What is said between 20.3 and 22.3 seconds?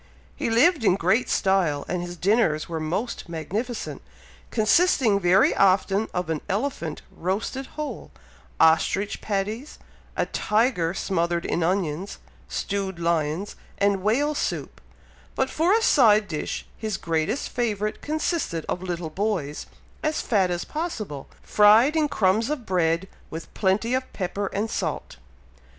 as possible, fried in